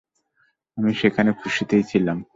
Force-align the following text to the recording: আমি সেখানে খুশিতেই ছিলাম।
আমি 0.77 0.91
সেখানে 0.93 1.31
খুশিতেই 1.33 1.83
ছিলাম। 1.83 2.17